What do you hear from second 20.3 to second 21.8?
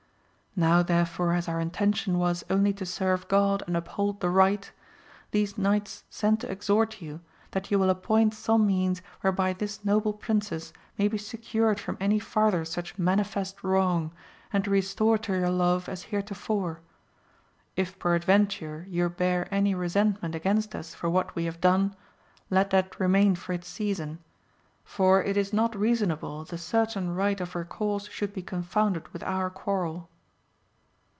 against us for what we have